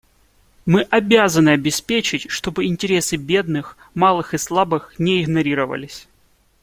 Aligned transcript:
Мы 0.65 0.81
обязаны 0.81 1.49
обеспечить, 1.49 2.27
чтобы 2.27 2.65
интересы 2.65 3.17
бедных, 3.17 3.77
малых 3.93 4.33
и 4.33 4.39
слабых 4.39 4.97
не 4.97 5.21
игнорировались. 5.21 6.07